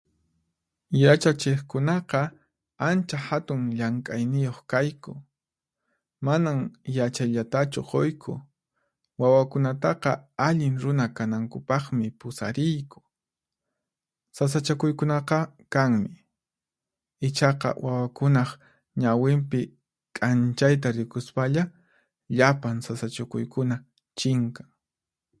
[1.01, 2.19] Yachachiqkunaqa
[2.89, 5.11] ancha hatun llank'ayniyuq kayku.
[6.25, 6.59] Manan
[6.97, 8.33] yachayllatachu quyku,
[9.21, 10.11] wawakunataqa
[10.47, 12.99] allin runa kanankupaqmi pusariyku.
[14.37, 15.37] Sasachakuykunaqa
[15.73, 16.11] kanmi,
[17.27, 18.49] ichaqa wawakunaq
[19.01, 19.59] ñawinpi
[20.15, 21.63] k'anchayta rikuspalla,
[22.37, 23.75] llapan sasachakuykuna
[24.19, 24.67] chinkan.